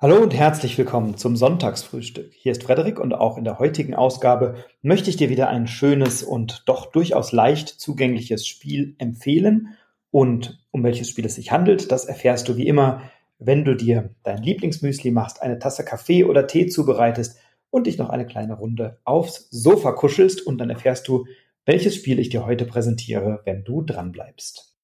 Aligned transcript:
Hallo 0.00 0.22
und 0.22 0.32
herzlich 0.32 0.78
willkommen 0.78 1.16
zum 1.16 1.34
Sonntagsfrühstück. 1.34 2.32
Hier 2.32 2.52
ist 2.52 2.62
Frederik 2.62 3.00
und 3.00 3.12
auch 3.14 3.36
in 3.36 3.42
der 3.42 3.58
heutigen 3.58 3.96
Ausgabe 3.96 4.54
möchte 4.80 5.10
ich 5.10 5.16
dir 5.16 5.28
wieder 5.28 5.48
ein 5.48 5.66
schönes 5.66 6.22
und 6.22 6.62
doch 6.68 6.92
durchaus 6.92 7.32
leicht 7.32 7.68
zugängliches 7.68 8.46
Spiel 8.46 8.94
empfehlen. 8.98 9.74
Und 10.12 10.64
um 10.70 10.84
welches 10.84 11.10
Spiel 11.10 11.26
es 11.26 11.34
sich 11.34 11.50
handelt, 11.50 11.90
das 11.90 12.04
erfährst 12.04 12.48
du 12.48 12.56
wie 12.56 12.68
immer, 12.68 13.02
wenn 13.40 13.64
du 13.64 13.74
dir 13.74 14.14
dein 14.22 14.40
Lieblingsmüsli 14.40 15.10
machst, 15.10 15.42
eine 15.42 15.58
Tasse 15.58 15.84
Kaffee 15.84 16.22
oder 16.22 16.46
Tee 16.46 16.68
zubereitest 16.68 17.36
und 17.70 17.88
dich 17.88 17.98
noch 17.98 18.10
eine 18.10 18.24
kleine 18.24 18.54
Runde 18.54 19.00
aufs 19.02 19.48
Sofa 19.50 19.90
kuschelst 19.90 20.46
und 20.46 20.58
dann 20.58 20.70
erfährst 20.70 21.08
du, 21.08 21.26
welches 21.66 21.96
Spiel 21.96 22.20
ich 22.20 22.28
dir 22.28 22.46
heute 22.46 22.66
präsentiere, 22.66 23.40
wenn 23.44 23.64
du 23.64 23.82
dran 23.82 24.12
bleibst. 24.12 24.76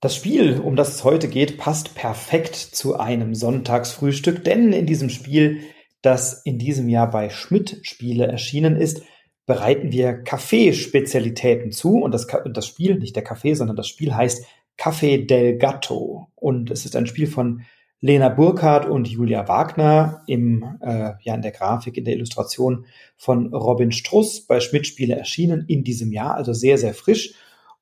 Das 0.00 0.14
Spiel, 0.14 0.60
um 0.60 0.76
das 0.76 0.94
es 0.94 1.04
heute 1.04 1.26
geht, 1.26 1.58
passt 1.58 1.96
perfekt 1.96 2.54
zu 2.54 2.96
einem 3.00 3.34
Sonntagsfrühstück, 3.34 4.44
denn 4.44 4.72
in 4.72 4.86
diesem 4.86 5.10
Spiel, 5.10 5.62
das 6.02 6.42
in 6.44 6.56
diesem 6.56 6.88
Jahr 6.88 7.10
bei 7.10 7.30
Schmidt 7.30 7.80
Spiele 7.82 8.26
erschienen 8.28 8.76
ist, 8.76 9.02
bereiten 9.44 9.90
wir 9.90 10.12
Kaffeespezialitäten 10.12 11.72
zu. 11.72 11.98
Und 11.98 12.12
das, 12.12 12.28
das 12.52 12.66
Spiel, 12.66 12.96
nicht 12.96 13.16
der 13.16 13.24
Kaffee, 13.24 13.54
sondern 13.54 13.76
das 13.76 13.88
Spiel 13.88 14.14
heißt 14.14 14.46
Café 14.78 15.26
del 15.26 15.58
Gatto. 15.58 16.28
Und 16.36 16.70
es 16.70 16.84
ist 16.84 16.94
ein 16.94 17.08
Spiel 17.08 17.26
von 17.26 17.62
Lena 18.00 18.28
Burkhardt 18.28 18.88
und 18.88 19.08
Julia 19.08 19.48
Wagner 19.48 20.22
im, 20.28 20.78
äh, 20.80 21.14
ja, 21.22 21.34
in 21.34 21.42
der 21.42 21.50
Grafik, 21.50 21.96
in 21.96 22.04
der 22.04 22.14
Illustration 22.14 22.86
von 23.16 23.52
Robin 23.52 23.90
Struss 23.90 24.46
bei 24.46 24.60
Schmidt 24.60 24.86
Spiele 24.86 25.16
erschienen 25.16 25.64
in 25.66 25.82
diesem 25.82 26.12
Jahr, 26.12 26.36
also 26.36 26.52
sehr, 26.52 26.78
sehr 26.78 26.94
frisch 26.94 27.34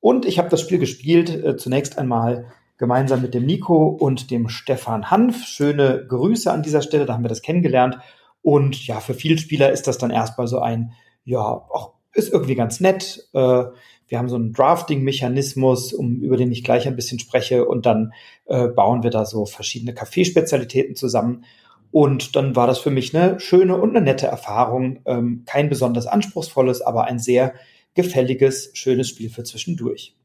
und 0.07 0.25
ich 0.25 0.39
habe 0.39 0.47
das 0.47 0.61
Spiel 0.61 0.77
gespielt, 0.77 1.29
äh, 1.29 1.57
zunächst 1.57 1.97
einmal 1.97 2.45
gemeinsam 2.77 3.21
mit 3.21 3.33
dem 3.33 3.45
Nico 3.45 3.87
und 3.87 4.31
dem 4.31 4.47
Stefan 4.47 5.11
Hanf. 5.11 5.43
Schöne 5.43 6.05
Grüße 6.07 6.49
an 6.49 6.63
dieser 6.63 6.81
Stelle, 6.81 7.05
da 7.05 7.13
haben 7.13 7.25
wir 7.25 7.29
das 7.29 7.41
kennengelernt. 7.41 7.97
Und 8.41 8.87
ja, 8.87 9.01
für 9.01 9.13
viele 9.13 9.37
Spieler 9.37 9.69
ist 9.69 9.85
das 9.85 9.97
dann 9.97 10.09
erstmal 10.09 10.47
so 10.47 10.59
ein, 10.59 10.93
ja, 11.25 11.41
auch 11.41 11.91
ist 12.13 12.31
irgendwie 12.31 12.55
ganz 12.55 12.79
nett. 12.79 13.27
Äh, 13.33 13.65
wir 14.07 14.17
haben 14.17 14.29
so 14.29 14.37
einen 14.37 14.53
Drafting-Mechanismus, 14.53 15.91
um, 15.91 16.21
über 16.21 16.37
den 16.37 16.53
ich 16.53 16.63
gleich 16.63 16.87
ein 16.87 16.95
bisschen 16.95 17.19
spreche. 17.19 17.65
Und 17.65 17.85
dann 17.85 18.13
äh, 18.45 18.69
bauen 18.69 19.03
wir 19.03 19.09
da 19.09 19.25
so 19.25 19.45
verschiedene 19.45 19.93
Kaffeespezialitäten 19.93 20.95
zusammen. 20.95 21.43
Und 21.91 22.37
dann 22.37 22.55
war 22.55 22.67
das 22.67 22.79
für 22.79 22.91
mich 22.91 23.13
eine 23.13 23.41
schöne 23.41 23.75
und 23.75 23.89
eine 23.89 24.05
nette 24.05 24.27
Erfahrung. 24.27 25.01
Ähm, 25.05 25.43
kein 25.45 25.67
besonders 25.67 26.07
anspruchsvolles, 26.07 26.81
aber 26.81 27.03
ein 27.03 27.19
sehr 27.19 27.55
gefälliges, 27.97 28.69
schönes 28.73 29.09
Spiel 29.09 29.29
für 29.29 29.43
zwischendurch. 29.43 30.15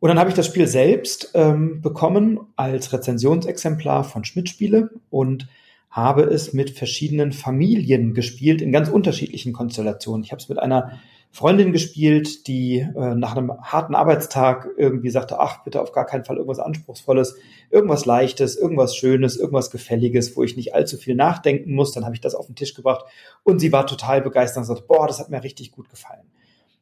Und 0.00 0.08
dann 0.08 0.18
habe 0.18 0.30
ich 0.30 0.36
das 0.36 0.46
Spiel 0.46 0.66
selbst 0.66 1.30
ähm, 1.34 1.80
bekommen 1.80 2.40
als 2.56 2.92
Rezensionsexemplar 2.92 4.04
von 4.04 4.24
Schmidt 4.24 4.48
Spiele 4.48 4.90
und 5.10 5.48
habe 5.90 6.22
es 6.22 6.52
mit 6.52 6.70
verschiedenen 6.70 7.32
Familien 7.32 8.14
gespielt 8.14 8.62
in 8.62 8.72
ganz 8.72 8.88
unterschiedlichen 8.88 9.52
Konstellationen. 9.52 10.22
Ich 10.24 10.32
habe 10.32 10.40
es 10.40 10.48
mit 10.48 10.58
einer 10.58 11.00
Freundin 11.32 11.72
gespielt, 11.72 12.48
die 12.48 12.78
äh, 12.78 13.14
nach 13.14 13.36
einem 13.36 13.52
harten 13.60 13.94
Arbeitstag 13.94 14.68
irgendwie 14.76 15.10
sagte, 15.10 15.38
ach, 15.38 15.62
bitte 15.62 15.80
auf 15.80 15.92
gar 15.92 16.06
keinen 16.06 16.24
Fall 16.24 16.36
irgendwas 16.36 16.58
Anspruchsvolles, 16.58 17.36
irgendwas 17.70 18.04
Leichtes, 18.04 18.56
irgendwas 18.56 18.96
Schönes, 18.96 19.36
irgendwas 19.36 19.70
Gefälliges, 19.70 20.36
wo 20.36 20.42
ich 20.42 20.56
nicht 20.56 20.74
allzu 20.74 20.96
viel 20.96 21.14
nachdenken 21.14 21.72
muss. 21.74 21.92
Dann 21.92 22.04
habe 22.04 22.14
ich 22.14 22.20
das 22.20 22.34
auf 22.34 22.46
den 22.46 22.56
Tisch 22.56 22.74
gebracht 22.74 23.04
und 23.44 23.60
sie 23.60 23.70
war 23.70 23.86
total 23.86 24.22
begeistert 24.22 24.58
und 24.62 24.64
sagte, 24.64 24.84
boah, 24.88 25.06
das 25.06 25.20
hat 25.20 25.30
mir 25.30 25.42
richtig 25.42 25.72
gut 25.72 25.88
gefallen. 25.88 26.26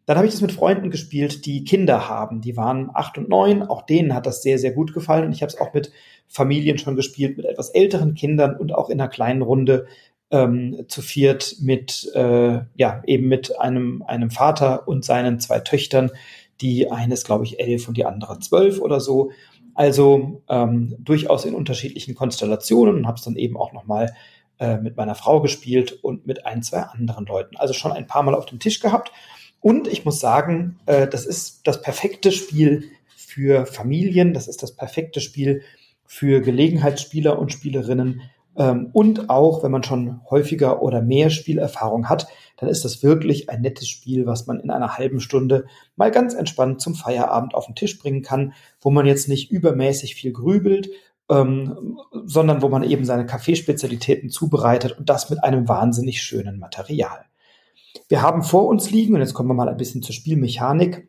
Dann 0.08 0.16
habe 0.16 0.26
ich 0.26 0.32
das 0.32 0.40
mit 0.40 0.52
Freunden 0.52 0.90
gespielt, 0.90 1.44
die 1.44 1.64
Kinder 1.64 2.08
haben. 2.08 2.40
Die 2.40 2.56
waren 2.56 2.88
acht 2.94 3.18
und 3.18 3.28
neun. 3.28 3.62
Auch 3.62 3.82
denen 3.82 4.14
hat 4.14 4.24
das 4.24 4.40
sehr, 4.42 4.58
sehr 4.58 4.72
gut 4.72 4.94
gefallen. 4.94 5.26
Und 5.26 5.32
ich 5.32 5.42
habe 5.42 5.52
es 5.52 5.60
auch 5.60 5.74
mit 5.74 5.92
Familien 6.26 6.78
schon 6.78 6.96
gespielt, 6.96 7.36
mit 7.36 7.44
etwas 7.44 7.68
älteren 7.68 8.14
Kindern 8.14 8.56
und 8.56 8.74
auch 8.74 8.88
in 8.88 8.98
einer 8.98 9.10
kleinen 9.10 9.42
Runde 9.42 9.86
ähm, 10.30 10.86
zu 10.88 11.02
viert 11.02 11.56
mit, 11.60 12.10
äh, 12.14 12.60
ja, 12.76 13.02
eben 13.04 13.28
mit 13.28 13.60
einem, 13.60 14.02
einem 14.06 14.30
Vater 14.30 14.88
und 14.88 15.04
seinen 15.04 15.40
zwei 15.40 15.60
Töchtern. 15.60 16.10
Die 16.62 16.90
eine 16.90 17.12
ist, 17.12 17.26
glaube 17.26 17.44
ich, 17.44 17.60
elf 17.60 17.86
und 17.86 17.98
die 17.98 18.06
andere 18.06 18.38
zwölf 18.38 18.80
oder 18.80 19.00
so. 19.00 19.30
Also 19.74 20.40
ähm, 20.48 20.96
durchaus 21.00 21.44
in 21.44 21.54
unterschiedlichen 21.54 22.14
Konstellationen 22.14 22.96
und 22.96 23.06
habe 23.06 23.18
es 23.18 23.24
dann 23.24 23.36
eben 23.36 23.58
auch 23.58 23.74
nochmal 23.74 24.14
äh, 24.58 24.78
mit 24.78 24.96
meiner 24.96 25.14
Frau 25.14 25.42
gespielt 25.42 25.92
und 26.02 26.26
mit 26.26 26.46
ein, 26.46 26.62
zwei 26.62 26.80
anderen 26.80 27.26
Leuten. 27.26 27.58
Also 27.58 27.74
schon 27.74 27.92
ein 27.92 28.06
paar 28.06 28.22
Mal 28.22 28.34
auf 28.34 28.46
dem 28.46 28.58
Tisch 28.58 28.80
gehabt. 28.80 29.12
Und 29.60 29.88
ich 29.88 30.04
muss 30.04 30.20
sagen, 30.20 30.78
äh, 30.86 31.08
das 31.08 31.26
ist 31.26 31.66
das 31.66 31.82
perfekte 31.82 32.32
Spiel 32.32 32.84
für 33.16 33.66
Familien, 33.66 34.32
das 34.32 34.48
ist 34.48 34.62
das 34.62 34.74
perfekte 34.74 35.20
Spiel 35.20 35.62
für 36.06 36.40
Gelegenheitsspieler 36.40 37.38
und 37.38 37.52
Spielerinnen. 37.52 38.22
Ähm, 38.56 38.90
und 38.92 39.30
auch, 39.30 39.62
wenn 39.62 39.70
man 39.70 39.84
schon 39.84 40.20
häufiger 40.30 40.82
oder 40.82 41.02
mehr 41.02 41.30
Spielerfahrung 41.30 42.08
hat, 42.08 42.26
dann 42.56 42.68
ist 42.68 42.84
das 42.84 43.02
wirklich 43.02 43.50
ein 43.50 43.60
nettes 43.60 43.88
Spiel, 43.88 44.26
was 44.26 44.46
man 44.46 44.58
in 44.58 44.70
einer 44.70 44.96
halben 44.96 45.20
Stunde 45.20 45.66
mal 45.96 46.10
ganz 46.10 46.34
entspannt 46.34 46.80
zum 46.80 46.94
Feierabend 46.94 47.54
auf 47.54 47.66
den 47.66 47.76
Tisch 47.76 47.98
bringen 47.98 48.22
kann, 48.22 48.54
wo 48.80 48.90
man 48.90 49.06
jetzt 49.06 49.28
nicht 49.28 49.50
übermäßig 49.50 50.14
viel 50.14 50.32
grübelt, 50.32 50.88
ähm, 51.30 51.98
sondern 52.24 52.62
wo 52.62 52.68
man 52.68 52.82
eben 52.82 53.04
seine 53.04 53.26
Kaffeespezialitäten 53.26 54.30
zubereitet 54.30 54.98
und 54.98 55.08
das 55.08 55.30
mit 55.30 55.44
einem 55.44 55.68
wahnsinnig 55.68 56.22
schönen 56.22 56.58
Material. 56.58 57.27
Wir 58.08 58.22
haben 58.22 58.42
vor 58.42 58.66
uns 58.66 58.90
liegen, 58.90 59.14
und 59.14 59.20
jetzt 59.20 59.34
kommen 59.34 59.48
wir 59.48 59.54
mal 59.54 59.68
ein 59.68 59.76
bisschen 59.76 60.02
zur 60.02 60.14
Spielmechanik. 60.14 61.08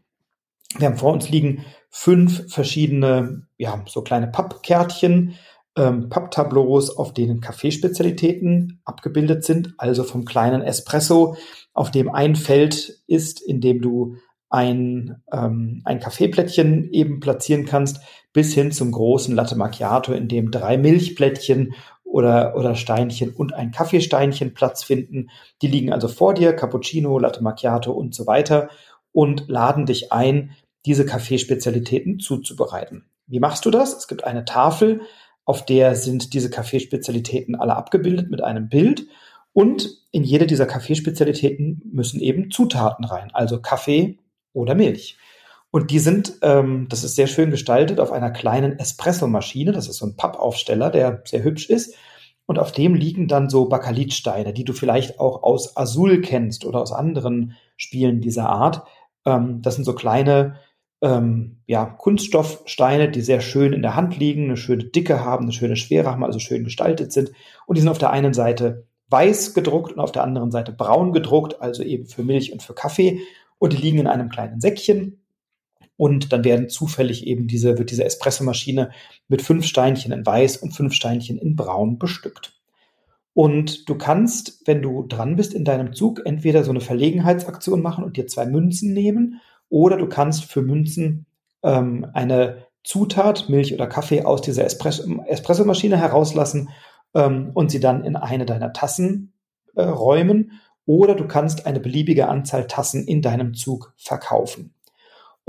Wir 0.77 0.88
haben 0.88 0.97
vor 0.97 1.13
uns 1.13 1.29
liegen 1.29 1.66
fünf 1.89 2.51
verschiedene, 2.51 3.47
ja, 3.57 3.83
so 3.88 4.01
kleine 4.01 4.27
Pappkärtchen, 4.27 5.35
ähm, 5.75 6.09
Papptableaus, 6.09 6.95
auf 6.95 7.13
denen 7.13 7.41
Kaffeespezialitäten 7.41 8.81
abgebildet 8.85 9.44
sind, 9.44 9.73
also 9.77 10.03
vom 10.03 10.25
kleinen 10.25 10.61
Espresso, 10.61 11.35
auf 11.73 11.91
dem 11.91 12.09
ein 12.09 12.35
Feld 12.35 13.01
ist, 13.07 13.41
in 13.41 13.61
dem 13.61 13.81
du 13.81 14.16
ein, 14.50 15.21
ähm, 15.31 15.81
ein 15.85 16.00
Kaffeeplättchen 16.00 16.91
eben 16.91 17.19
platzieren 17.19 17.66
kannst, 17.66 18.01
bis 18.33 18.53
hin 18.53 18.71
zum 18.71 18.91
großen 18.91 19.35
Latte 19.35 19.56
Macchiato, 19.56 20.11
in 20.11 20.27
dem 20.27 20.51
drei 20.51 20.77
Milchplättchen 20.77 21.73
oder, 22.09 22.55
oder 22.55 22.75
Steinchen 22.75 23.31
und 23.31 23.53
ein 23.53 23.71
Kaffeesteinchen 23.71 24.53
Platz 24.53 24.83
finden. 24.83 25.29
Die 25.61 25.67
liegen 25.67 25.93
also 25.93 26.07
vor 26.07 26.33
dir, 26.33 26.53
Cappuccino, 26.53 27.19
Latte 27.19 27.43
Macchiato 27.43 27.91
und 27.91 28.15
so 28.15 28.27
weiter 28.27 28.69
und 29.11 29.47
laden 29.47 29.85
dich 29.85 30.11
ein, 30.11 30.55
diese 30.85 31.05
Kaffeespezialitäten 31.05 32.19
zuzubereiten. 32.19 33.05
Wie 33.27 33.39
machst 33.39 33.65
du 33.65 33.71
das? 33.71 33.95
Es 33.95 34.07
gibt 34.07 34.23
eine 34.23 34.45
Tafel, 34.45 35.01
auf 35.45 35.65
der 35.65 35.95
sind 35.95 36.33
diese 36.33 36.49
Kaffeespezialitäten 36.49 37.55
alle 37.55 37.75
abgebildet 37.75 38.29
mit 38.29 38.43
einem 38.43 38.69
Bild 38.69 39.07
und 39.53 39.89
in 40.11 40.23
jede 40.23 40.47
dieser 40.47 40.65
Kaffeespezialitäten 40.65 41.81
müssen 41.91 42.19
eben 42.21 42.51
Zutaten 42.51 43.05
rein, 43.05 43.29
also 43.33 43.61
Kaffee 43.61 44.19
oder 44.53 44.75
Milch. 44.75 45.17
Und 45.72 45.91
die 45.91 46.00
sind, 46.00 46.40
ähm, 46.41 46.88
das 46.90 47.03
ist 47.03 47.16
sehr 47.16 47.28
schön 47.28 47.52
gestaltet, 47.52 48.00
auf 48.00 48.12
einer 48.12 48.31
kleinen 48.31 48.80
Espresso-Maschine. 48.80 49.72
Das 49.72 49.88
ist 49.88 49.97
so 49.97 50.06
ein 50.06 50.16
Pappaufsteller, 50.16 50.90
der 50.90 51.22
sehr 51.25 51.44
hübsch 51.44 51.69
ist. 51.69 51.96
Und 52.47 52.57
auf 52.57 52.72
dem 52.72 52.96
liegen 52.96 53.28
dann 53.28 53.50
so 53.50 53.69
Bakelitsteine, 53.69 54.53
die 54.53 54.63
du 54.63 54.74
vielleicht 54.74 55.19
auch 55.19 55.44
aus 55.44 55.78
Azul 55.78 56.22
kennst 56.22 56.66
oder 56.66 56.81
aus 56.81 56.91
anderen 56.91 57.56
Spielen 57.78 58.22
dieser 58.22 58.50
Art. 58.50 58.81
Ähm, 59.25 59.62
das 59.62 59.75
sind 59.75 59.84
so 59.84 59.94
kleine 59.94 60.56
ähm, 61.02 61.57
ja, 61.68 61.86
Kunststoffsteine, 61.86 63.12
die 63.12 63.22
sehr 63.22 63.41
schön 63.41 63.74
in 63.74 63.84
der 63.84 63.96
Hand 63.96 64.18
liegen, 64.18 64.46
eine 64.46 64.57
schöne 64.57 64.86
Dicke 64.86 65.24
haben, 65.24 65.46
eine 65.46 65.53
schöne 65.53 65.75
Schwere 65.75 66.09
haben, 66.09 66.25
also 66.25 66.40
schön 66.40 66.63
gestaltet 66.63 67.13
sind. 67.13 67.31
Und 67.68 67.78
die 67.78 67.81
sind 67.81 67.90
auf 67.90 68.00
der 68.00 68.09
einen 68.09 68.34
Seite 68.34 68.88
weiß 69.09 69.53
gedruckt 69.53 69.94
und 69.94 70.00
auf 70.00 70.12
der 70.12 70.24
anderen 70.24 70.51
Seite 70.51 70.72
braun 70.72 71.13
gedruckt, 71.13 71.62
also 71.62 71.84
eben 71.84 72.06
für 72.06 72.24
Milch 72.24 72.51
und 72.51 72.63
für 72.63 72.74
Kaffee. 72.74 73.22
Und 73.60 73.74
die 73.74 73.77
liegen 73.77 74.00
in 74.00 74.07
einem 74.07 74.30
kleinen 74.30 74.60
Säckchen 74.60 75.19
und 75.97 76.31
dann 76.31 76.43
werden 76.43 76.69
zufällig 76.69 77.27
eben 77.27 77.47
diese, 77.47 77.77
wird 77.77 77.91
diese 77.91 78.05
Espressomaschine 78.05 78.91
mit 79.27 79.41
fünf 79.41 79.65
Steinchen 79.65 80.11
in 80.11 80.25
weiß 80.25 80.57
und 80.57 80.71
fünf 80.71 80.93
Steinchen 80.93 81.37
in 81.37 81.55
braun 81.55 81.99
bestückt. 81.99 82.53
Und 83.33 83.87
du 83.87 83.95
kannst, 83.95 84.65
wenn 84.65 84.81
du 84.81 85.05
dran 85.07 85.35
bist 85.35 85.53
in 85.53 85.65
deinem 85.65 85.93
Zug, 85.93 86.21
entweder 86.25 86.63
so 86.63 86.71
eine 86.71 86.81
Verlegenheitsaktion 86.81 87.81
machen 87.81 88.03
und 88.03 88.17
dir 88.17 88.27
zwei 88.27 88.45
Münzen 88.45 88.93
nehmen, 88.93 89.41
oder 89.69 89.97
du 89.97 90.07
kannst 90.07 90.45
für 90.45 90.61
Münzen 90.61 91.25
ähm, 91.63 92.07
eine 92.13 92.65
Zutat, 92.83 93.49
Milch 93.49 93.73
oder 93.73 93.87
Kaffee, 93.87 94.23
aus 94.23 94.41
dieser 94.41 94.65
Espresso 94.65 95.21
Espressomaschine 95.27 95.97
herauslassen 95.97 96.69
ähm, 97.13 97.51
und 97.53 97.71
sie 97.71 97.79
dann 97.79 98.03
in 98.03 98.15
eine 98.15 98.45
deiner 98.45 98.73
Tassen 98.73 99.33
äh, 99.75 99.83
räumen. 99.83 100.59
Oder 100.85 101.13
du 101.13 101.27
kannst 101.27 101.67
eine 101.67 101.79
beliebige 101.79 102.27
Anzahl 102.27 102.65
Tassen 102.65 103.05
in 103.05 103.21
deinem 103.21 103.53
Zug 103.53 103.93
verkaufen. 103.95 104.73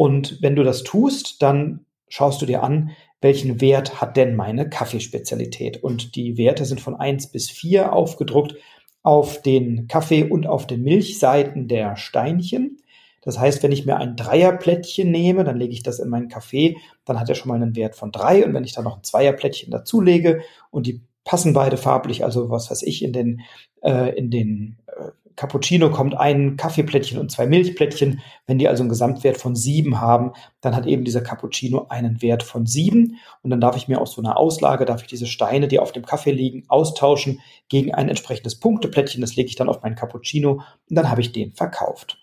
Und 0.00 0.40
wenn 0.40 0.56
du 0.56 0.62
das 0.62 0.82
tust, 0.82 1.42
dann 1.42 1.84
schaust 2.08 2.40
du 2.40 2.46
dir 2.46 2.62
an, 2.62 2.92
welchen 3.20 3.60
Wert 3.60 4.00
hat 4.00 4.16
denn 4.16 4.34
meine 4.34 4.66
Kaffeespezialität? 4.66 5.84
Und 5.84 6.16
die 6.16 6.38
Werte 6.38 6.64
sind 6.64 6.80
von 6.80 6.94
eins 6.96 7.26
bis 7.30 7.50
vier 7.50 7.92
aufgedruckt. 7.92 8.54
auf 9.02 9.42
den 9.42 9.88
Kaffee- 9.88 10.24
und 10.24 10.46
auf 10.46 10.66
den 10.66 10.82
Milchseiten 10.82 11.68
der 11.68 11.96
Steinchen. 11.96 12.78
Das 13.20 13.38
heißt, 13.38 13.62
wenn 13.62 13.72
ich 13.72 13.84
mir 13.84 13.98
ein 13.98 14.16
Dreierplättchen 14.16 15.10
nehme, 15.10 15.44
dann 15.44 15.58
lege 15.58 15.74
ich 15.74 15.82
das 15.82 15.98
in 15.98 16.08
meinen 16.08 16.28
Kaffee, 16.28 16.78
dann 17.04 17.20
hat 17.20 17.28
er 17.28 17.34
schon 17.34 17.48
mal 17.48 17.56
einen 17.56 17.76
Wert 17.76 17.94
von 17.94 18.10
drei. 18.10 18.42
Und 18.42 18.54
wenn 18.54 18.64
ich 18.64 18.72
dann 18.72 18.84
noch 18.84 18.96
ein 18.96 19.02
Zweierplättchen 19.02 19.70
dazulege 19.70 20.40
und 20.70 20.86
die 20.86 21.02
passen 21.24 21.52
beide 21.52 21.76
farblich, 21.76 22.24
also 22.24 22.48
was 22.48 22.70
weiß 22.70 22.82
ich, 22.84 23.02
in 23.02 23.12
den, 23.12 23.42
äh, 23.82 24.16
in 24.18 24.30
den 24.30 24.78
äh, 24.86 25.10
Cappuccino 25.36 25.90
kommt 25.90 26.16
ein 26.16 26.56
Kaffeeplättchen 26.56 27.18
und 27.18 27.30
zwei 27.30 27.46
Milchplättchen. 27.46 28.20
Wenn 28.46 28.58
die 28.58 28.68
also 28.68 28.82
einen 28.82 28.90
Gesamtwert 28.90 29.36
von 29.36 29.56
sieben 29.56 30.00
haben, 30.00 30.32
dann 30.60 30.76
hat 30.76 30.86
eben 30.86 31.04
dieser 31.04 31.22
Cappuccino 31.22 31.86
einen 31.88 32.20
Wert 32.20 32.42
von 32.42 32.66
sieben. 32.66 33.16
Und 33.42 33.50
dann 33.50 33.60
darf 33.60 33.76
ich 33.76 33.88
mir 33.88 34.00
aus 34.00 34.12
so 34.12 34.20
einer 34.20 34.36
Auslage, 34.36 34.84
darf 34.84 35.02
ich 35.02 35.08
diese 35.08 35.26
Steine, 35.26 35.68
die 35.68 35.78
auf 35.78 35.92
dem 35.92 36.04
Kaffee 36.04 36.32
liegen, 36.32 36.64
austauschen 36.68 37.40
gegen 37.68 37.94
ein 37.94 38.08
entsprechendes 38.08 38.60
Punkteplättchen. 38.60 39.20
Das 39.20 39.36
lege 39.36 39.48
ich 39.48 39.56
dann 39.56 39.68
auf 39.68 39.82
meinen 39.82 39.94
Cappuccino 39.94 40.62
und 40.88 40.96
dann 40.96 41.10
habe 41.10 41.20
ich 41.20 41.32
den 41.32 41.54
verkauft. 41.54 42.18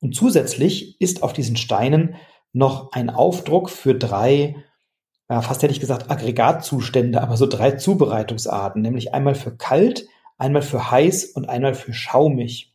Und 0.00 0.14
zusätzlich 0.14 1.00
ist 1.00 1.22
auf 1.22 1.32
diesen 1.32 1.56
Steinen 1.56 2.14
noch 2.52 2.92
ein 2.92 3.10
Aufdruck 3.10 3.68
für 3.68 3.94
drei, 3.94 4.56
fast 5.28 5.62
hätte 5.62 5.72
ich 5.72 5.80
gesagt 5.80 6.10
Aggregatzustände, 6.10 7.22
aber 7.22 7.36
so 7.36 7.46
drei 7.46 7.72
Zubereitungsarten, 7.72 8.82
nämlich 8.82 9.14
einmal 9.14 9.34
für 9.34 9.56
kalt, 9.56 10.08
einmal 10.40 10.62
für 10.62 10.90
heiß 10.90 11.26
und 11.26 11.48
einmal 11.48 11.74
für 11.74 11.92
schaumig. 11.92 12.74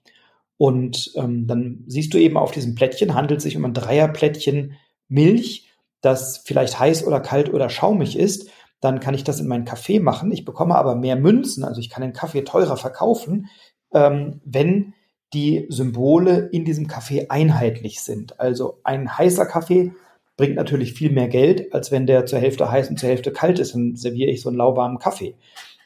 Und 0.58 1.12
ähm, 1.16 1.48
dann 1.48 1.84
siehst 1.88 2.14
du 2.14 2.18
eben 2.18 2.38
auf 2.38 2.52
diesem 2.52 2.76
Plättchen, 2.76 3.14
handelt 3.14 3.42
sich 3.42 3.58
um 3.58 3.66
ein 3.66 3.74
Dreierplättchen 3.74 4.78
Milch, 5.08 5.70
das 6.02 6.38
vielleicht 6.46 6.80
heiß 6.80 7.06
oder 7.06 7.20
kalt 7.20 7.54
oder 7.54 7.70
schaumig 7.70 8.18
ist. 8.18 8.50
Dann 8.80 9.00
kann 9.00 9.16
ich 9.16 9.24
das 9.24 9.40
in 9.40 9.48
meinen 9.48 9.66
Kaffee 9.66 10.00
machen. 10.00 10.32
Ich 10.32 10.46
bekomme 10.46 10.76
aber 10.76 10.96
mehr 10.96 11.16
Münzen, 11.16 11.64
also 11.64 11.82
ich 11.82 11.90
kann 11.90 12.04
den 12.04 12.14
Kaffee 12.14 12.44
teurer 12.44 12.78
verkaufen, 12.78 13.50
ähm, 13.94 14.42
wenn 14.46 14.94
die 15.34 15.66
Symbole 15.70 16.50
in 16.52 16.64
diesem 16.64 16.88
Kaffee 16.88 17.28
einheitlich 17.30 18.02
sind. 18.02 18.40
Also 18.40 18.80
ein 18.84 19.18
heißer 19.18 19.46
Kaffee 19.46 19.92
bringt 20.38 20.56
natürlich 20.56 20.94
viel 20.94 21.12
mehr 21.12 21.28
Geld, 21.28 21.74
als 21.74 21.92
wenn 21.92 22.06
der 22.06 22.26
zur 22.26 22.40
Hälfte 22.40 22.70
heiß 22.70 22.90
und 22.90 23.00
zur 23.00 23.10
Hälfte 23.10 23.32
kalt 23.32 23.60
ist. 23.60 23.74
Dann 23.74 23.96
serviere 23.96 24.30
ich 24.30 24.42
so 24.42 24.50
einen 24.50 24.58
lauwarmen 24.58 25.00
Kaffee. 25.00 25.36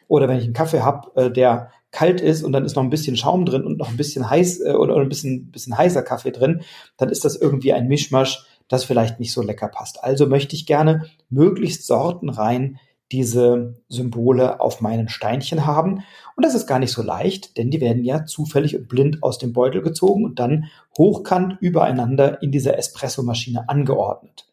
Oder 0.09 0.27
wenn 0.27 0.39
ich 0.39 0.43
einen 0.43 0.53
Kaffee 0.53 0.81
habe, 0.81 1.11
äh, 1.15 1.31
der 1.31 1.71
kalt 1.91 2.19
ist 2.19 2.43
und 2.43 2.51
dann 2.51 2.65
ist 2.65 2.75
noch 2.75 2.83
ein 2.83 2.89
bisschen 2.89 3.15
Schaum 3.15 3.45
drin 3.45 3.63
und 3.63 3.77
noch 3.77 3.89
ein 3.89 3.97
bisschen 3.97 4.29
heiß 4.29 4.61
äh, 4.61 4.73
oder, 4.73 4.97
ein 4.97 5.07
bisschen, 5.07 5.51
bisschen 5.51 5.77
heißer 5.77 6.01
Kaffee 6.01 6.31
drin, 6.31 6.61
dann 6.97 7.09
ist 7.09 7.23
das 7.23 7.35
irgendwie 7.35 7.73
ein 7.73 7.87
Mischmasch, 7.87 8.43
das 8.67 8.83
vielleicht 8.83 9.19
nicht 9.19 9.31
so 9.31 9.41
lecker 9.41 9.67
passt. 9.67 10.03
Also 10.03 10.25
möchte 10.25 10.55
ich 10.55 10.65
gerne 10.65 11.05
möglichst 11.29 11.85
sortenrein 11.87 12.79
diese 13.11 13.75
Symbole 13.87 14.59
auf 14.59 14.81
meinen 14.81 15.09
Steinchen 15.09 15.65
haben. 15.65 16.03
Und 16.35 16.45
das 16.45 16.53
ist 16.53 16.67
gar 16.67 16.79
nicht 16.79 16.91
so 16.91 17.01
leicht, 17.01 17.57
denn 17.57 17.71
die 17.71 17.81
werden 17.81 18.03
ja 18.03 18.25
zufällig 18.25 18.75
und 18.75 18.87
blind 18.87 19.23
aus 19.23 19.37
dem 19.37 19.53
Beutel 19.53 19.81
gezogen 19.81 20.25
und 20.25 20.39
dann 20.39 20.65
hochkant 20.97 21.57
übereinander 21.59 22.41
in 22.41 22.51
dieser 22.51 22.77
Espressomaschine 22.77 23.69
angeordnet. 23.69 24.47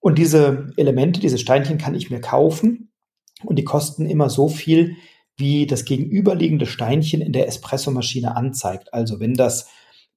Und 0.00 0.18
diese 0.18 0.72
Elemente, 0.76 1.20
diese 1.20 1.38
Steinchen 1.38 1.78
kann 1.78 1.94
ich 1.94 2.10
mir 2.10 2.20
kaufen 2.20 2.89
und 3.44 3.56
die 3.56 3.64
kosten 3.64 4.06
immer 4.06 4.30
so 4.30 4.48
viel, 4.48 4.96
wie 5.36 5.66
das 5.66 5.84
gegenüberliegende 5.84 6.66
Steinchen 6.66 7.20
in 7.20 7.32
der 7.32 7.48
Espressomaschine 7.48 8.36
anzeigt. 8.36 8.92
Also 8.92 9.20
wenn 9.20 9.34
das 9.34 9.68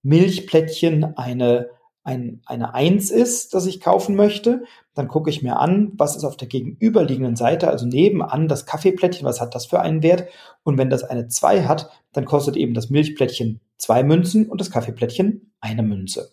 Milchplättchen 0.02 1.18
eine 1.18 1.70
ein, 2.04 2.42
eine 2.46 2.74
Eins 2.74 3.12
ist, 3.12 3.54
das 3.54 3.66
ich 3.66 3.80
kaufen 3.80 4.16
möchte, 4.16 4.64
dann 4.94 5.08
gucke 5.08 5.30
ich 5.30 5.42
mir 5.42 5.58
an, 5.60 5.94
was 5.96 6.16
ist 6.16 6.26
auf 6.26 6.36
der 6.36 6.48
gegenüberliegenden 6.48 7.36
Seite, 7.36 7.70
also 7.70 7.86
nebenan 7.86 8.48
das 8.48 8.66
Kaffeeplättchen, 8.66 9.26
was 9.26 9.40
hat 9.40 9.56
das 9.56 9.66
für 9.66 9.80
einen 9.80 10.04
Wert? 10.04 10.28
Und 10.64 10.78
wenn 10.78 10.90
das 10.90 11.04
eine 11.04 11.28
zwei 11.30 11.64
hat, 11.64 11.90
dann 12.12 12.26
kostet 12.26 12.58
eben 12.58 12.74
das 12.74 12.90
Milchplättchen 12.90 13.62
zwei 13.78 14.04
Münzen 14.04 14.50
und 14.50 14.60
das 14.60 14.70
Kaffeeplättchen 14.70 15.54
eine 15.62 15.84
Münze. 15.84 16.32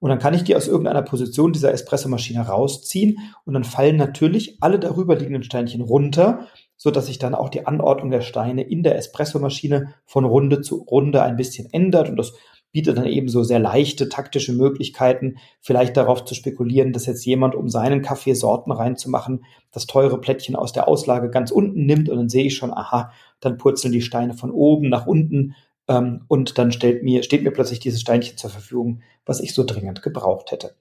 Und 0.00 0.08
dann 0.08 0.18
kann 0.18 0.34
ich 0.34 0.44
die 0.44 0.56
aus 0.56 0.66
irgendeiner 0.66 1.02
Position 1.02 1.52
dieser 1.52 1.72
Espressomaschine 1.72 2.40
rausziehen. 2.40 3.18
Und 3.44 3.54
dann 3.54 3.64
fallen 3.64 3.96
natürlich 3.96 4.56
alle 4.60 4.78
darüber 4.78 5.14
liegenden 5.14 5.42
Steinchen 5.42 5.82
runter, 5.82 6.46
so 6.76 6.90
dass 6.90 7.06
sich 7.06 7.18
dann 7.18 7.34
auch 7.34 7.50
die 7.50 7.66
Anordnung 7.66 8.10
der 8.10 8.22
Steine 8.22 8.62
in 8.62 8.82
der 8.82 8.96
Espressomaschine 8.96 9.94
von 10.06 10.24
Runde 10.24 10.62
zu 10.62 10.76
Runde 10.76 11.22
ein 11.22 11.36
bisschen 11.36 11.70
ändert. 11.72 12.08
Und 12.08 12.16
das 12.16 12.32
bietet 12.72 12.96
dann 12.96 13.06
eben 13.06 13.28
so 13.28 13.42
sehr 13.42 13.58
leichte 13.58 14.08
taktische 14.08 14.52
Möglichkeiten, 14.52 15.36
vielleicht 15.60 15.96
darauf 15.96 16.24
zu 16.24 16.34
spekulieren, 16.34 16.92
dass 16.92 17.06
jetzt 17.06 17.26
jemand, 17.26 17.54
um 17.54 17.68
seinen 17.68 18.00
Kaffee 18.00 18.34
Sorten 18.34 18.72
reinzumachen, 18.72 19.44
das 19.72 19.86
teure 19.86 20.20
Plättchen 20.20 20.56
aus 20.56 20.72
der 20.72 20.88
Auslage 20.88 21.30
ganz 21.30 21.50
unten 21.50 21.84
nimmt. 21.84 22.08
Und 22.08 22.16
dann 22.16 22.28
sehe 22.28 22.44
ich 22.44 22.56
schon, 22.56 22.72
aha, 22.72 23.12
dann 23.40 23.58
purzeln 23.58 23.92
die 23.92 24.02
Steine 24.02 24.34
von 24.34 24.50
oben 24.50 24.88
nach 24.88 25.06
unten 25.06 25.54
ähm, 25.90 26.22
und 26.28 26.56
dann 26.56 26.70
stellt 26.70 27.02
mir, 27.02 27.24
steht 27.24 27.42
mir 27.42 27.50
plötzlich 27.50 27.80
dieses 27.80 28.00
Steinchen 28.00 28.38
zur 28.38 28.50
Verfügung, 28.50 29.02
was 29.26 29.40
ich 29.40 29.54
so 29.54 29.64
dringend 29.64 30.02
gebraucht 30.02 30.52
hätte. 30.52 30.76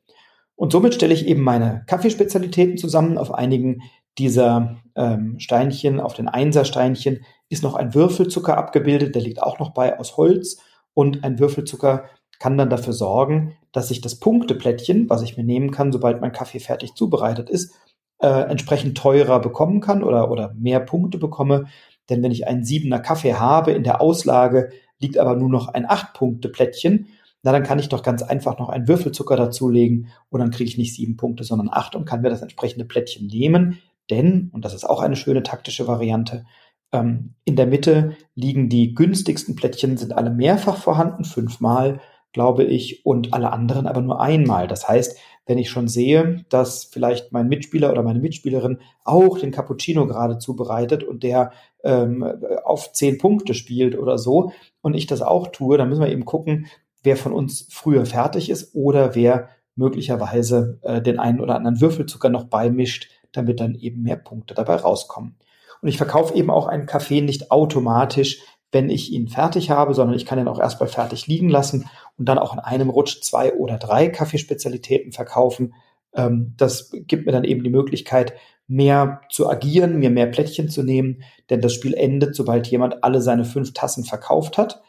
Und 0.55 0.71
somit 0.71 0.93
stelle 0.93 1.13
ich 1.13 1.25
eben 1.25 1.41
meine 1.41 1.83
Kaffeespezialitäten 1.87 2.77
zusammen. 2.77 3.17
Auf 3.17 3.33
einigen 3.33 3.81
dieser 4.19 4.77
ähm, 4.95 5.39
Steinchen, 5.39 5.99
auf 5.99 6.13
den 6.13 6.27
Einsersteinchen, 6.27 7.25
ist 7.49 7.63
noch 7.63 7.75
ein 7.75 7.95
Würfelzucker 7.95 8.57
abgebildet, 8.57 9.15
der 9.15 9.23
liegt 9.23 9.41
auch 9.41 9.57
noch 9.57 9.71
bei 9.71 9.97
aus 9.97 10.15
Holz. 10.15 10.61
Und 10.93 11.23
ein 11.23 11.39
Würfelzucker 11.39 12.05
kann 12.37 12.57
dann 12.57 12.69
dafür 12.69 12.93
sorgen, 12.93 13.57
dass 13.71 13.89
ich 13.89 14.01
das 14.01 14.19
Punkteplättchen, 14.19 15.09
was 15.09 15.23
ich 15.23 15.37
mir 15.37 15.43
nehmen 15.43 15.71
kann, 15.71 15.91
sobald 15.91 16.21
mein 16.21 16.33
Kaffee 16.33 16.59
fertig 16.59 16.93
zubereitet 16.93 17.49
ist, 17.49 17.73
äh, 18.19 18.27
entsprechend 18.27 18.97
teurer 18.97 19.39
bekommen 19.39 19.81
kann 19.81 20.03
oder, 20.03 20.29
oder 20.29 20.53
mehr 20.53 20.81
Punkte 20.81 21.17
bekomme. 21.17 21.65
Denn 22.09 22.21
wenn 22.21 22.31
ich 22.31 22.47
einen 22.47 22.63
siebener 22.63 22.99
Kaffee 22.99 23.35
habe, 23.35 23.71
in 23.71 23.83
der 23.83 24.01
Auslage 24.01 24.71
liegt 24.99 25.17
aber 25.17 25.35
nur 25.35 25.49
noch 25.49 25.69
ein 25.69 25.85
acht 25.89 26.13
Punkte 26.13 26.49
Plättchen, 26.49 27.07
na 27.41 27.51
dann 27.51 27.63
kann 27.63 27.79
ich 27.79 27.89
doch 27.89 28.03
ganz 28.03 28.21
einfach 28.21 28.59
noch 28.59 28.69
einen 28.69 28.87
Würfelzucker 28.87 29.37
dazulegen 29.37 30.07
und 30.29 30.39
dann 30.39 30.51
kriege 30.51 30.69
ich 30.69 30.77
nicht 30.77 30.93
sieben 30.93 31.15
Punkte, 31.15 31.43
sondern 31.43 31.69
acht 31.71 31.95
und 31.95 32.05
kann 32.05 32.21
mir 32.21 32.29
das 32.29 32.41
entsprechende 32.41 32.85
Plättchen 32.85 33.27
nehmen. 33.27 33.79
Denn, 34.09 34.49
und 34.51 34.65
das 34.65 34.73
ist 34.73 34.83
auch 34.83 35.01
eine 35.01 35.15
schöne 35.15 35.43
taktische 35.43 35.87
Variante, 35.87 36.45
ähm, 36.91 37.35
in 37.45 37.55
der 37.55 37.67
Mitte 37.67 38.17
liegen 38.35 38.69
die 38.69 38.93
günstigsten 38.93 39.55
Plättchen, 39.55 39.97
sind 39.97 40.13
alle 40.13 40.31
mehrfach 40.31 40.77
vorhanden, 40.77 41.23
fünfmal, 41.23 41.99
glaube 42.33 42.63
ich, 42.63 43.05
und 43.05 43.33
alle 43.33 43.51
anderen 43.51 43.87
aber 43.87 44.01
nur 44.01 44.21
einmal. 44.21 44.67
Das 44.67 44.87
heißt, 44.87 45.17
wenn 45.45 45.57
ich 45.57 45.69
schon 45.69 45.87
sehe, 45.87 46.45
dass 46.49 46.83
vielleicht 46.83 47.31
mein 47.31 47.47
Mitspieler 47.47 47.91
oder 47.91 48.03
meine 48.03 48.19
Mitspielerin 48.19 48.79
auch 49.03 49.39
den 49.39 49.51
Cappuccino 49.51 50.05
gerade 50.05 50.37
zubereitet 50.37 51.03
und 51.03 51.23
der 51.23 51.51
ähm, 51.83 52.23
auf 52.63 52.93
zehn 52.93 53.17
Punkte 53.17 53.53
spielt 53.53 53.97
oder 53.97 54.17
so 54.17 54.51
und 54.81 54.93
ich 54.93 55.07
das 55.07 55.21
auch 55.21 55.47
tue, 55.47 55.77
dann 55.77 55.89
müssen 55.89 56.01
wir 56.01 56.11
eben 56.11 56.25
gucken, 56.25 56.67
wer 57.03 57.15
von 57.15 57.33
uns 57.33 57.67
früher 57.71 58.05
fertig 58.05 58.49
ist 58.49 58.75
oder 58.75 59.15
wer 59.15 59.49
möglicherweise 59.75 60.79
äh, 60.81 61.01
den 61.01 61.19
einen 61.19 61.39
oder 61.39 61.55
anderen 61.55 61.79
Würfelzucker 61.79 62.29
noch 62.29 62.45
beimischt, 62.45 63.09
damit 63.31 63.59
dann 63.59 63.75
eben 63.75 64.01
mehr 64.03 64.17
Punkte 64.17 64.53
dabei 64.53 64.75
rauskommen. 64.75 65.37
Und 65.81 65.87
ich 65.87 65.97
verkaufe 65.97 66.35
eben 66.35 66.49
auch 66.49 66.67
einen 66.67 66.85
Kaffee 66.85 67.21
nicht 67.21 67.51
automatisch, 67.51 68.41
wenn 68.71 68.89
ich 68.89 69.11
ihn 69.11 69.29
fertig 69.29 69.71
habe, 69.71 69.93
sondern 69.93 70.15
ich 70.15 70.25
kann 70.25 70.37
ihn 70.37 70.47
auch 70.47 70.59
erstmal 70.59 70.89
fertig 70.89 71.27
liegen 71.27 71.49
lassen 71.49 71.89
und 72.17 72.27
dann 72.27 72.37
auch 72.37 72.53
in 72.53 72.59
einem 72.59 72.89
Rutsch 72.89 73.21
zwei 73.21 73.53
oder 73.53 73.77
drei 73.77 74.09
Kaffeespezialitäten 74.09 75.11
verkaufen. 75.11 75.73
Ähm, 76.13 76.53
das 76.57 76.91
gibt 76.91 77.25
mir 77.25 77.31
dann 77.31 77.45
eben 77.45 77.63
die 77.63 77.69
Möglichkeit, 77.69 78.33
mehr 78.69 79.21
zu 79.29 79.49
agieren, 79.49 79.97
mir 79.97 80.11
mehr 80.11 80.27
Plättchen 80.27 80.69
zu 80.69 80.83
nehmen, 80.83 81.23
denn 81.49 81.59
das 81.59 81.73
Spiel 81.73 81.95
endet, 81.95 82.35
sobald 82.35 82.67
jemand 82.67 83.03
alle 83.03 83.21
seine 83.21 83.43
fünf 83.43 83.73
Tassen 83.73 84.05
verkauft 84.05 84.57
hat. 84.57 84.81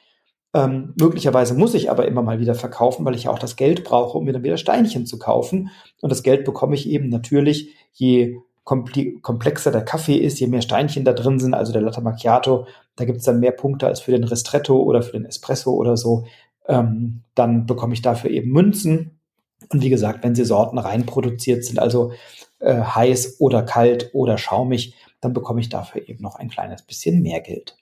Ähm, 0.52 0.92
möglicherweise 1.00 1.54
muss 1.54 1.74
ich 1.74 1.90
aber 1.90 2.06
immer 2.06 2.22
mal 2.22 2.40
wieder 2.40 2.54
verkaufen, 2.54 3.04
weil 3.04 3.14
ich 3.14 3.24
ja 3.24 3.30
auch 3.30 3.38
das 3.38 3.56
Geld 3.56 3.82
brauche, 3.82 4.18
um 4.18 4.24
mir 4.24 4.32
dann 4.32 4.42
wieder 4.42 4.58
Steinchen 4.58 5.06
zu 5.06 5.18
kaufen. 5.18 5.70
Und 6.02 6.12
das 6.12 6.22
Geld 6.22 6.44
bekomme 6.44 6.74
ich 6.74 6.88
eben 6.88 7.08
natürlich, 7.08 7.74
je 7.92 8.36
komplexer 8.64 9.72
der 9.72 9.84
Kaffee 9.84 10.16
ist, 10.16 10.38
je 10.38 10.46
mehr 10.46 10.62
Steinchen 10.62 11.04
da 11.04 11.12
drin 11.12 11.40
sind, 11.40 11.54
also 11.54 11.72
der 11.72 11.82
Latte 11.82 12.02
Macchiato, 12.02 12.66
da 12.96 13.04
gibt 13.04 13.18
es 13.18 13.24
dann 13.24 13.40
mehr 13.40 13.52
Punkte 13.52 13.86
als 13.86 14.00
für 14.00 14.12
den 14.12 14.24
Ristretto 14.24 14.80
oder 14.80 15.02
für 15.02 15.12
den 15.12 15.24
Espresso 15.24 15.72
oder 15.72 15.96
so. 15.96 16.26
Ähm, 16.68 17.22
dann 17.34 17.66
bekomme 17.66 17.94
ich 17.94 18.02
dafür 18.02 18.30
eben 18.30 18.50
Münzen. 18.50 19.19
Und 19.72 19.82
wie 19.82 19.90
gesagt, 19.90 20.24
wenn 20.24 20.34
sie 20.34 20.44
Sorten 20.44 20.78
rein 20.78 21.06
produziert 21.06 21.64
sind, 21.64 21.78
also 21.78 22.12
äh, 22.58 22.80
heiß 22.80 23.36
oder 23.40 23.62
kalt 23.62 24.10
oder 24.12 24.36
schaumig, 24.36 24.94
dann 25.20 25.32
bekomme 25.32 25.60
ich 25.60 25.68
dafür 25.68 26.08
eben 26.08 26.22
noch 26.22 26.36
ein 26.36 26.50
kleines 26.50 26.82
bisschen 26.82 27.22
mehr 27.22 27.40
Geld. 27.40 27.76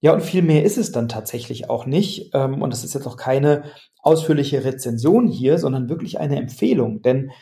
Ja, 0.00 0.12
und 0.12 0.22
viel 0.22 0.42
mehr 0.42 0.62
ist 0.62 0.76
es 0.76 0.92
dann 0.92 1.08
tatsächlich 1.08 1.70
auch 1.70 1.86
nicht. 1.86 2.30
Ähm, 2.34 2.60
und 2.62 2.72
das 2.72 2.84
ist 2.84 2.94
jetzt 2.94 3.06
auch 3.06 3.16
keine 3.16 3.64
ausführliche 3.98 4.64
Rezension 4.64 5.26
hier, 5.26 5.58
sondern 5.58 5.88
wirklich 5.88 6.20
eine 6.20 6.36
Empfehlung. 6.36 7.02
Denn 7.02 7.32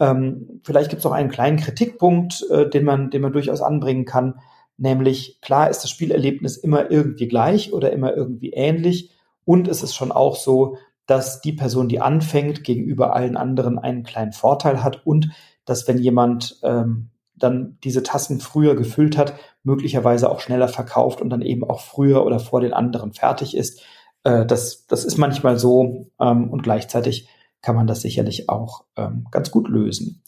ähm, 0.00 0.60
vielleicht 0.64 0.90
gibt 0.90 1.00
es 1.00 1.06
auch 1.06 1.12
einen 1.12 1.30
kleinen 1.30 1.58
Kritikpunkt, 1.58 2.46
äh, 2.50 2.68
den, 2.68 2.84
man, 2.84 3.10
den 3.10 3.22
man 3.22 3.32
durchaus 3.32 3.60
anbringen 3.60 4.04
kann. 4.04 4.40
Nämlich, 4.78 5.40
klar 5.42 5.68
ist 5.70 5.82
das 5.82 5.90
Spielerlebnis 5.90 6.56
immer 6.56 6.90
irgendwie 6.90 7.28
gleich 7.28 7.72
oder 7.72 7.92
immer 7.92 8.16
irgendwie 8.16 8.50
ähnlich. 8.50 9.10
Und 9.44 9.68
es 9.68 9.82
ist 9.82 9.94
schon 9.94 10.12
auch 10.12 10.36
so, 10.36 10.78
dass 11.08 11.40
die 11.40 11.54
Person, 11.54 11.88
die 11.88 12.00
anfängt, 12.00 12.62
gegenüber 12.62 13.16
allen 13.16 13.36
anderen 13.36 13.78
einen 13.78 14.04
kleinen 14.04 14.32
Vorteil 14.32 14.84
hat 14.84 15.04
und 15.06 15.30
dass 15.64 15.88
wenn 15.88 15.98
jemand 15.98 16.60
ähm, 16.62 17.10
dann 17.34 17.78
diese 17.82 18.02
Tassen 18.02 18.40
früher 18.40 18.76
gefüllt 18.76 19.16
hat, 19.16 19.34
möglicherweise 19.62 20.30
auch 20.30 20.40
schneller 20.40 20.68
verkauft 20.68 21.22
und 21.22 21.30
dann 21.30 21.40
eben 21.40 21.64
auch 21.64 21.80
früher 21.80 22.26
oder 22.26 22.40
vor 22.40 22.60
den 22.60 22.74
anderen 22.74 23.14
fertig 23.14 23.56
ist. 23.56 23.80
Äh, 24.22 24.44
das, 24.44 24.86
das 24.86 25.04
ist 25.04 25.16
manchmal 25.16 25.58
so 25.58 26.10
ähm, 26.20 26.50
und 26.50 26.62
gleichzeitig 26.62 27.28
kann 27.62 27.74
man 27.74 27.86
das 27.86 28.02
sicherlich 28.02 28.50
auch 28.50 28.84
ähm, 28.96 29.26
ganz 29.30 29.50
gut 29.50 29.68
lösen. 29.68 30.22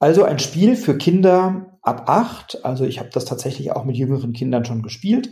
Also 0.00 0.24
ein 0.24 0.40
Spiel 0.40 0.74
für 0.74 0.98
Kinder 0.98 1.78
ab 1.80 2.08
acht. 2.08 2.64
Also 2.64 2.84
ich 2.84 2.98
habe 2.98 3.10
das 3.12 3.24
tatsächlich 3.24 3.70
auch 3.70 3.84
mit 3.84 3.96
jüngeren 3.96 4.32
Kindern 4.32 4.64
schon 4.64 4.82
gespielt. 4.82 5.30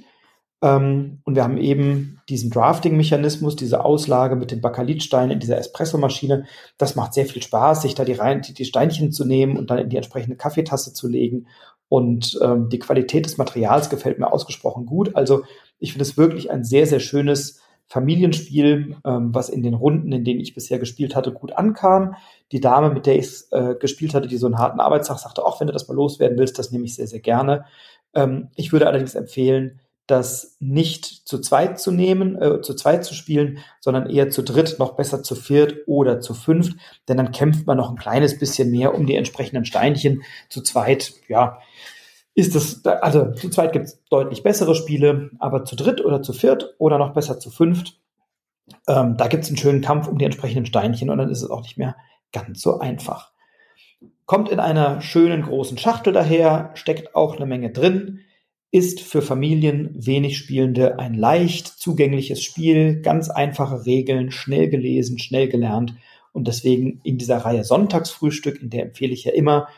Ähm, 0.65 1.21
und 1.25 1.35
wir 1.35 1.45
haben 1.45 1.59
eben 1.59 2.23
diesen 2.31 2.51
Drafting-Mechanismus, 2.51 3.55
diese 3.55 3.85
Auslage 3.85 4.35
mit 4.35 4.51
den 4.51 4.63
Bakelitsteinen 4.63 5.33
in 5.33 5.39
dieser 5.39 5.59
Espressomaschine. 5.59 6.47
Das 6.79 6.97
macht 6.97 7.13
sehr 7.13 7.27
viel 7.27 7.43
Spaß, 7.43 7.83
sich 7.83 7.95
da 7.95 8.07
die, 8.07 8.15
rein, 8.15 8.41
die 8.41 8.65
Steinchen 8.65 9.13
zu 9.13 9.27
nehmen 9.27 9.59
und 9.59 9.71
dann 9.71 9.79
in 9.79 9.91
die 9.91 9.97
entsprechende 9.97 10.37
Kaffeetasse 10.37 10.95
zu 10.95 11.07
legen. 11.07 11.49
Und 11.91 12.39
ähm, 12.43 12.71
die 12.71 12.79
Qualität 12.79 13.27
des 13.27 13.37
Materials 13.37 13.91
gefällt 13.91 14.19
mir 14.19 14.33
ausgesprochen 14.33 14.87
gut. 14.87 15.15
Also 15.15 15.43
ich 15.79 15.93
finde 15.93 16.05
es 16.05 16.17
wirklich 16.17 16.51
ein 16.51 16.65
sehr, 16.65 16.87
sehr 16.87 17.01
schönes 17.01 17.61
Familienspiel, 17.87 18.97
ähm, 19.05 19.35
was 19.35 19.51
in 19.51 19.63
den 19.63 19.75
Runden, 19.75 20.13
in 20.13 20.25
denen 20.25 20.41
ich 20.41 20.55
bisher 20.55 20.79
gespielt 20.79 21.15
hatte, 21.15 21.31
gut 21.31 21.53
ankam. 21.53 22.15
Die 22.53 22.61
Dame, 22.61 22.89
mit 22.89 23.05
der 23.05 23.17
ich 23.17 23.27
es 23.27 23.53
äh, 23.53 23.75
gespielt 23.79 24.15
hatte, 24.15 24.29
die 24.29 24.39
so 24.39 24.47
einen 24.47 24.59
harten 24.59 24.81
Arbeitstag 24.81 25.19
sagte, 25.19 25.45
auch 25.45 25.61
wenn 25.61 25.67
du 25.67 25.75
das 25.75 25.89
mal 25.89 25.95
loswerden 25.95 26.39
willst, 26.39 26.59
das 26.59 26.73
nehme 26.73 26.87
ich 26.87 26.95
sehr, 26.95 27.07
sehr 27.07 27.21
gerne. 27.21 27.67
Ähm, 28.15 28.49
ich 28.57 28.73
würde 28.73 28.87
allerdings 28.87 29.15
empfehlen, 29.15 29.81
das 30.07 30.57
nicht 30.61 31.05
zu 31.27 31.41
zweit 31.41 31.81
zu 31.81 31.91
nehmen, 31.91 32.41
äh, 32.41 32.61
zu 32.61 32.75
zweit 32.75 33.05
zu 33.05 33.15
spielen, 33.15 33.59
sondern 33.81 34.11
eher 34.11 34.31
zu 34.31 34.43
dritt, 34.43 34.79
noch 34.79 34.97
besser 34.97 35.23
zu 35.23 35.35
viert 35.35 35.77
oder 35.87 36.21
zu 36.21 36.35
fünft, 36.35 36.77
denn 37.09 37.17
dann 37.17 37.33
kämpft 37.33 37.67
man 37.67 37.79
noch 37.79 37.91
ein 37.91 37.97
kleines 37.97 38.39
bisschen 38.39 38.71
mehr 38.71 38.95
um 38.95 39.07
die 39.07 39.17
entsprechenden 39.17 39.65
Steinchen. 39.65 40.23
Zu 40.51 40.63
zweit, 40.63 41.15
ja, 41.29 41.59
ist 42.35 42.55
es, 42.55 42.85
also 42.85 43.33
zu 43.33 43.49
zweit 43.49 43.73
gibt 43.73 43.87
es 43.87 44.03
deutlich 44.11 44.43
bessere 44.43 44.75
Spiele, 44.75 45.31
aber 45.39 45.65
zu 45.65 45.77
dritt 45.77 46.05
oder 46.05 46.21
zu 46.21 46.33
viert 46.33 46.75
oder 46.79 46.99
noch 46.99 47.15
besser 47.15 47.39
zu 47.39 47.51
fünft, 47.51 47.99
ähm, 48.89 49.17
da 49.17 49.29
gibt 49.29 49.45
es 49.45 49.51
einen 49.51 49.59
schönen 49.59 49.81
Kampf 49.81 50.09
um 50.09 50.19
die 50.19 50.25
entsprechenden 50.25 50.67
Steinchen 50.67 51.11
und 51.11 51.19
dann 51.19 51.31
ist 51.31 51.43
es 51.43 51.51
auch 51.51 51.63
nicht 51.63 51.79
mehr 51.79 51.97
ganz 52.33 52.61
so 52.61 52.79
einfach. 52.79 53.33
Kommt 54.27 54.49
in 54.49 54.59
einer 54.59 55.01
schönen 55.01 55.43
großen 55.43 55.79
Schachtel 55.79 56.13
daher, 56.13 56.71
steckt 56.75 57.15
auch 57.15 57.37
eine 57.37 57.47
Menge 57.47 57.71
drin, 57.71 58.21
ist 58.75 59.01
für 59.01 59.23
Familien 59.23 59.91
wenig 59.95 60.37
Spielende 60.37 60.99
ein 60.99 61.15
leicht 61.15 61.69
zugängliches 61.69 62.43
Spiel, 62.43 63.03
ganz 63.03 63.31
einfache 63.31 63.87
Regeln, 63.87 64.33
schnell 64.33 64.69
gelesen, 64.69 65.21
schnell 65.21 65.47
gelernt 65.47 65.95
und 66.33 66.49
deswegen 66.49 67.01
in 67.05 67.17
dieser 67.17 67.37
Reihe 67.37 67.63
Sonntagsfrühstück, 67.63 68.61
in 68.61 68.71
der 68.71 68.83
empfehle 68.83 69.13
ich 69.13 69.23
ja 69.23 69.33
immer 69.33 69.69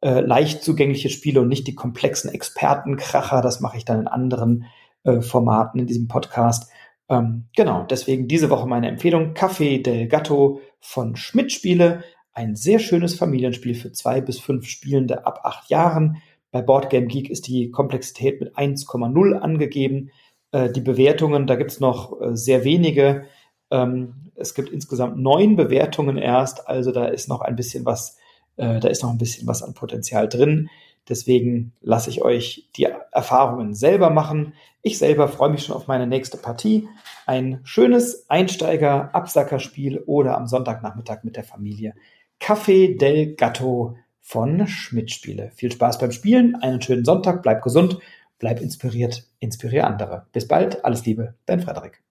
äh, 0.00 0.20
leicht 0.20 0.62
zugängliche 0.62 1.10
Spiele 1.10 1.42
und 1.42 1.48
nicht 1.48 1.66
die 1.66 1.74
komplexen 1.74 2.30
Expertenkracher. 2.30 3.42
Das 3.42 3.60
mache 3.60 3.76
ich 3.76 3.84
dann 3.84 4.00
in 4.00 4.08
anderen 4.08 4.64
äh, 5.04 5.20
Formaten 5.20 5.78
in 5.78 5.86
diesem 5.86 6.08
Podcast. 6.08 6.70
Ähm, 7.10 7.48
genau, 7.54 7.84
deswegen 7.84 8.26
diese 8.26 8.48
Woche 8.48 8.66
meine 8.66 8.88
Empfehlung 8.88 9.34
Café 9.34 9.82
del 9.82 10.08
Gatto 10.08 10.62
von 10.80 11.14
Schmidt 11.16 11.52
Spiele. 11.52 12.04
Ein 12.32 12.56
sehr 12.56 12.78
schönes 12.78 13.16
Familienspiel 13.16 13.74
für 13.74 13.92
zwei 13.92 14.22
bis 14.22 14.40
fünf 14.40 14.66
Spielende 14.66 15.26
ab 15.26 15.40
acht 15.44 15.68
Jahren. 15.68 16.22
Bei 16.56 16.62
Boardgame 16.62 17.06
Geek 17.06 17.28
ist 17.28 17.48
die 17.48 17.70
Komplexität 17.70 18.40
mit 18.40 18.56
1,0 18.56 19.34
angegeben. 19.34 20.10
Äh, 20.52 20.72
die 20.72 20.80
Bewertungen, 20.80 21.46
da 21.46 21.56
gibt 21.56 21.70
es 21.70 21.80
noch 21.80 22.18
äh, 22.18 22.34
sehr 22.34 22.64
wenige. 22.64 23.26
Ähm, 23.70 24.30
es 24.36 24.54
gibt 24.54 24.70
insgesamt 24.70 25.18
neun 25.18 25.56
Bewertungen 25.56 26.16
erst, 26.16 26.66
also 26.66 26.92
da 26.92 27.04
ist 27.04 27.28
noch 27.28 27.42
ein 27.42 27.56
bisschen 27.56 27.84
was 27.84 28.16
äh, 28.56 28.80
da 28.80 28.88
ist 28.88 29.02
noch 29.02 29.10
ein 29.10 29.18
bisschen 29.18 29.46
was 29.46 29.62
an 29.62 29.74
Potenzial 29.74 30.30
drin. 30.30 30.70
Deswegen 31.10 31.74
lasse 31.82 32.08
ich 32.08 32.22
euch 32.22 32.70
die 32.76 32.88
Erfahrungen 33.12 33.74
selber 33.74 34.08
machen. 34.08 34.54
Ich 34.80 34.96
selber 34.96 35.28
freue 35.28 35.50
mich 35.50 35.64
schon 35.64 35.76
auf 35.76 35.88
meine 35.88 36.06
nächste 36.06 36.38
Partie. 36.38 36.88
Ein 37.26 37.60
schönes 37.64 38.30
Einsteiger-Absackerspiel 38.30 39.98
oder 40.06 40.38
am 40.38 40.46
Sonntagnachmittag 40.46 41.22
mit 41.22 41.36
der 41.36 41.44
Familie. 41.44 41.92
Café 42.40 42.98
del 42.98 43.36
Gatto 43.36 43.96
von 44.26 44.66
Schmidt 44.66 45.12
Spiele. 45.12 45.52
Viel 45.54 45.70
Spaß 45.70 46.00
beim 46.00 46.10
Spielen, 46.10 46.56
einen 46.56 46.82
schönen 46.82 47.04
Sonntag, 47.04 47.44
bleib 47.44 47.62
gesund, 47.62 48.00
bleib 48.40 48.60
inspiriert, 48.60 49.24
inspiriere 49.38 49.86
andere. 49.86 50.26
Bis 50.32 50.48
bald, 50.48 50.84
alles 50.84 51.06
Liebe, 51.06 51.34
dein 51.46 51.60
Frederik. 51.60 52.02